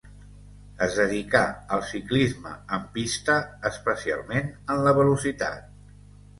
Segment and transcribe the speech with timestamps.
[0.85, 1.41] Es dedicà
[1.77, 3.37] al ciclisme en pista,
[3.73, 5.73] especialment en la velocitat.